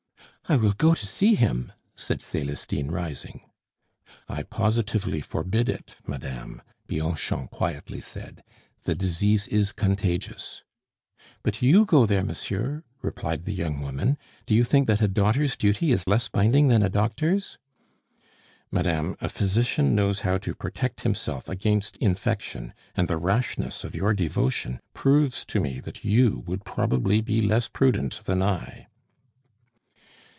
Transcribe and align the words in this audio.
"I 0.49 0.57
will 0.57 0.73
go 0.73 0.93
to 0.93 1.05
see 1.07 1.35
him," 1.35 1.71
said 1.95 2.19
Celestine, 2.21 2.91
rising. 2.91 3.45
"I 4.27 4.43
positively 4.43 5.21
forbid 5.21 5.69
it, 5.69 5.95
madame," 6.05 6.61
Bianchon 6.87 7.47
quietly 7.47 8.01
said. 8.01 8.43
"The 8.83 8.93
disease 8.93 9.47
is 9.47 9.71
contagious." 9.71 10.63
"But 11.41 11.61
you 11.61 11.85
go 11.85 12.05
there, 12.05 12.25
monsieur," 12.25 12.83
replied 13.01 13.43
the 13.43 13.53
young 13.53 13.79
woman. 13.79 14.17
"Do 14.45 14.53
you 14.53 14.65
think 14.65 14.87
that 14.87 14.99
a 15.01 15.07
daughter's 15.07 15.55
duty 15.55 15.93
is 15.93 16.05
less 16.05 16.27
binding 16.27 16.67
than 16.67 16.83
a 16.83 16.89
doctor's?" 16.89 17.57
"Madame, 18.71 19.15
a 19.21 19.29
physician 19.29 19.95
knows 19.95 20.19
how 20.19 20.37
to 20.39 20.53
protect 20.53 21.01
himself 21.03 21.47
against 21.47 21.95
infection, 21.99 22.73
and 22.93 23.07
the 23.07 23.15
rashness 23.15 23.85
of 23.85 23.95
your 23.95 24.13
devotion 24.13 24.81
proves 24.93 25.45
to 25.45 25.61
me 25.61 25.79
that 25.79 26.03
you 26.03 26.43
would 26.45 26.65
probably 26.65 27.21
be 27.21 27.41
less 27.41 27.69
prudent 27.69 28.19
than 28.25 28.41
I." 28.43 28.87